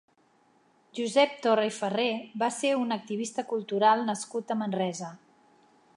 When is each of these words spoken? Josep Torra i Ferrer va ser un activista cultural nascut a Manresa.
Josep 0.99 1.35
Torra 1.43 1.67
i 1.69 1.73
Ferrer 1.75 2.07
va 2.45 2.49
ser 2.57 2.73
un 2.85 2.97
activista 2.97 3.47
cultural 3.53 4.03
nascut 4.11 4.55
a 4.55 4.59
Manresa. 4.63 5.15